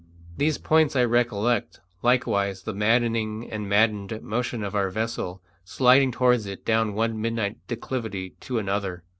These 0.35 0.57
points 0.57 0.95
I 0.95 1.03
recollect; 1.03 1.79
likewise 2.01 2.63
the 2.63 2.73
maddening 2.73 3.47
and 3.51 3.69
maddened 3.69 4.19
motion 4.23 4.63
of 4.63 4.73
our 4.73 4.89
vessel, 4.89 5.43
sliding 5.63 6.11
towards 6.11 6.47
it 6.47 6.65
down 6.65 6.95
one 6.95 7.21
midnight 7.21 7.57
declivity 7.67 8.31
to 8.39 8.57
another. 8.57 9.03